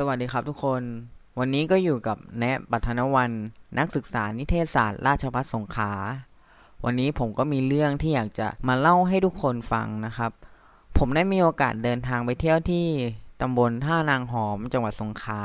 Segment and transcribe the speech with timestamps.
[0.00, 0.82] สวัสดีครับทุกคน
[1.38, 3.30] วันนี้ก็อยู่กับแนะปัทนวัน
[3.78, 5.92] นักศึกษานิเทศศาสตร์ราชภัฏสงขลา
[6.84, 10.32] วันนี้ผมก็มีเรื่องที่อยากจะมาเล่าให้ทุกคนฟังนะครับ
[10.98, 12.86] ผมได้มีโอกาสเดินทางไปเที่ยวที่
[13.40, 15.42] ตำบลท่านางหอมจังหวัดสงขลา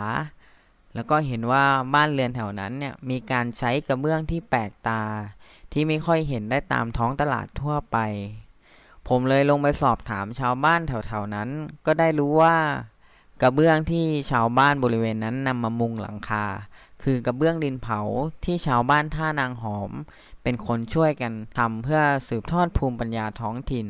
[0.95, 5.03] แล้วก็เห็นว่าบ้านเรือนแถวนั้นเนี่ยมีการใช้กระเบื้องที่แปลกตา
[5.71, 7.97] ที่ไม่ค่อยเห็นได้ตามท้องตลาดทั่วไป
[9.07, 11.49] ผมเลยลงไปสอบถามชาวบ้านแถวๆนั้น
[11.85, 12.57] ก็ได้รู้ว่า
[13.45, 16.45] กระเบื้องที่ชาวบ้านบริเวณนั้นนำมามุงหลังคา
[17.03, 17.99] คือกระเบื้องดินเผา
[18.45, 19.91] ที่ชาวบ้านท่านางหอม
[20.43, 23.87] เป็นคนช่วยกันทำเพื่อสืบทอดภูมิปัญญาท้องถิ่น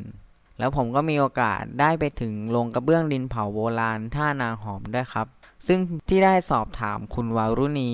[0.60, 5.28] แล้วผมก็มีโอกาสได้ไปถึงโรงกระเบื้องดินเผาโบราณท่านางหอมด้วยครับ
[5.68, 5.80] ซึ่ง
[6.10, 7.92] ที่ได้สอบถามคุณวารุณี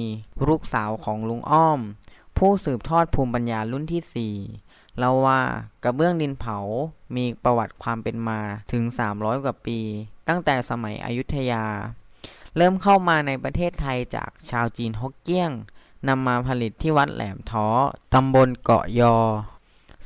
[0.47, 1.79] ลูกสาวของลุงอ้อม
[2.37, 5.41] ผู้สืบทอดภูมิปัญญารุ่นที่ 4เล่าว่า
[5.83, 6.57] กระเบื้องดินเผา
[7.15, 8.39] มีประวัติความเป็นมา
[8.71, 9.79] ถึง 300 กว่าปี
[10.29, 11.65] ตั้งแต่สมัยอยุธยา
[12.57, 15.51] เริ่มเข้ามาในประเทศไทยจากชาวจีนฮกเกี้ยง
[16.07, 17.67] นำมาผลิตที่วัดแหลมท้อ
[18.13, 19.15] ตำบลเกาะยอ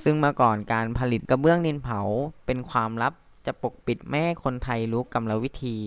[0.03, 1.99] ซึ่งมื่อก่อนการผลิตกระเบื้องดินเผา
[2.45, 3.13] เป็นความลับ
[3.45, 5.77] จะปกปิดไม่ให้คนไทยรู้กรรมวิธี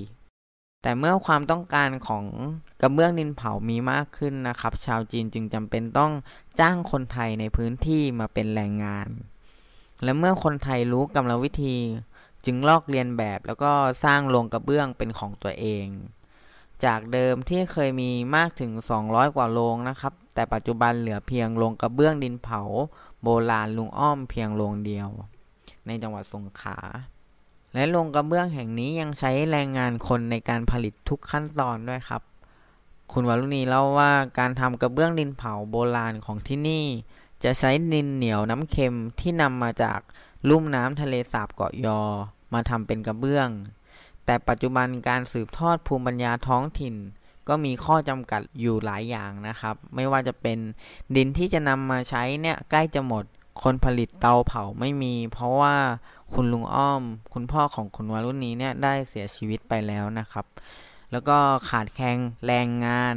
[0.83, 2.25] แต่เมื่อความต้องการของ
[2.81, 6.13] กระเบื้องดินเผามีมากขึ้นนะครับ ชาวจีนจึงจำเป็นต้อง
[6.61, 9.09] จ้างคนไทยในพื้นที่มาเป็นแรงงาน
[10.03, 11.77] และเมื่อคนไทยรู้กรรมวิธี
[12.47, 13.73] จึงลอกเลียนแบบแล้วก็
[14.05, 15.87] สร้างโรงกระเบื้องเป็นของตัวเอง
[16.85, 18.73] จากเดิมที่เคยมีมากถึง
[19.05, 22.63] 200 กว่าโรงนะครับ แต่ปัจจุบันเหลือเพียงโรงกระเบื้องดินเผา
[23.23, 25.09] โบราณลุงอ้อมเพียงโรงเดียว
[25.87, 26.79] ในจังหวัดสงขลา
[27.75, 32.23] และโรงกระเบื้องแห่งนี้ยังใช้แรงงานคนในการผลิตทุกขั้นตอนด้วยครับ
[33.13, 36.85] คุณวรุณีเล่าว่าการทำกระเบื้องดินเผาโบราณของที่นี่
[37.45, 40.01] จะใช้ดินเหนียวน้ำเค็มที่นำมาจาก
[40.49, 42.01] ลุ่มน้ำทะเลสาบเกาะยอ
[42.53, 43.49] มาทำเป็นกระเบื้อง
[44.25, 46.95] แต่ปัจจุบันการสืบทอดภูมิปัญญาท้องถิ่น
[47.49, 50.59] ก็มีข้อจำกัดอยู่หลายอย่างนะครับ ไม่ว่าจะเป็น
[51.17, 53.25] ดินที่จะนำมาใช้เนี่ยใกล้จะหมด
[53.63, 55.77] คนผลิตเตาเผาไม่มี เพราะว่า
[56.33, 57.03] คุณลุงอ้อม
[57.35, 60.47] คุณพ่อของคุณวารุณีเนี่ยได้เสียชีวิตไปแล้วนะครับ
[61.13, 61.37] แล้วก็
[61.69, 63.17] ขาดแคลนแรงงาน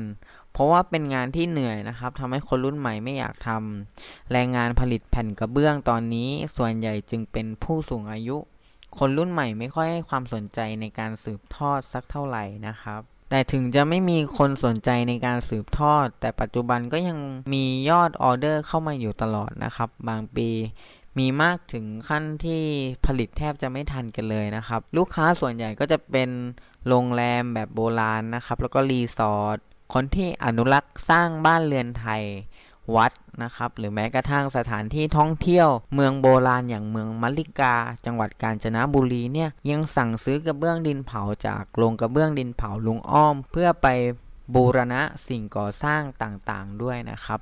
[0.52, 8.38] เพราะว่าเป็นงานที่เหนื่อยนะครับทำให้คนรุ่นใหม่ไม่อยากทำแรงงานผลิตแผ่นกระเบื้องตอนนี้ ส่วนใหญ่จึงเป็นผู้สูงอายุ
[8.98, 17.20] คนรุ่นใหม่ไม่ค่อยให้ความสนใจในการสืบทอดสักเท่าไหร่นะครับแต่ถึงจะไม่มีคนสนใจในการสืบทอด แต่ปัจจุบันก็ยัง
[17.54, 20.50] มียอดออเดอร์เข้ามาอยู่ตลอดนะครับ บางปี
[21.18, 22.64] มีมากถึงขั้นที่
[23.06, 26.30] ผลิตแทบจะไม่ทันกันเลยนะครับ ลูกค้าส่วนใหญ่ก็จะเป็น
[26.88, 29.58] โรงแรมแบบโบราณนะครับ แล้วก็รีสอร์ท
[29.94, 32.24] คนที่อนุรักษ์สร้างบ้านเรือนไทย
[32.96, 33.12] วัด
[33.44, 43.88] นะครับหรือแม้กระทั่งสถานที่ท่องเที่ยว เมืองโบราณอย่างเมืองมัลลิกา จังหวัดกาญจนบุรีเนี่ยยังสั่งซื้อกระเบื้องดินเผาจากโรงกระเบื้องดินเผาลุงอ้อม เพื่อไป
[44.56, 47.40] บูรณะสิ่งก่อสร้างต่างๆด้วยนะครับ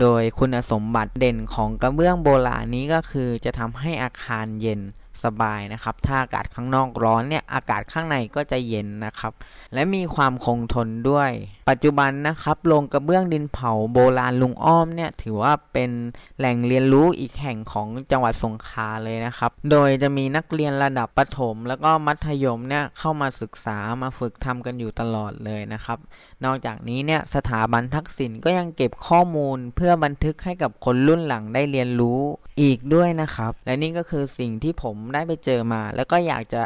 [0.00, 4.80] โดยคุณสมบัติเด่นของกระเบื้องโบราณนี้ก็คือจะทำให้อาคารเย็น
[5.24, 9.32] สบายนะครับ ถ้าอากาศข้างนอกร้อนเนี่ยอากาศข้างในก็จะเย็นนะครับ
[9.74, 11.30] และมีความคงทนด้วย
[11.70, 15.90] ปัจจุบันนะครับโรงกระเบื้องดินเผาโบราณลุงอ้อมเนี่ยถือว่าเป็น
[16.38, 25.98] แหล่งเรียนรู้อีกแห่งของจังหวัดสงขลาเลยนะครับ โดยจะมีนักเรียนระดับประถม แล้วก็มัธยมเนี่ยเข้ามาศึกษามาฝึกทำกันอยู่ตลอดเลยนะครับ
[26.44, 32.20] นอกจากนี้เนี่ยสถาบันทักษิณก็ยังเก็บข้อมูลเพื่อบันทึกให้กับคนรุ่นหลังได้เรียนรู้
[32.60, 36.62] อีกด้วยนะครับ และนี่ก็คือสิ่งที่ผมได้ไปเจอมา แล้วก็อยากจะ